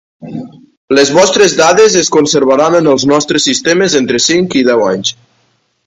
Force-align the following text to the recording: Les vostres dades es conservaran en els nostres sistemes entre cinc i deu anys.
Les 0.99 1.11
vostres 1.17 1.53
dades 1.59 1.97
es 2.01 2.09
conservaran 2.17 2.79
en 2.81 2.91
els 2.95 3.07
nostres 3.13 3.47
sistemes 3.51 3.99
entre 4.03 4.27
cinc 4.31 4.61
i 4.63 4.69
deu 4.73 4.87
anys. 4.91 5.15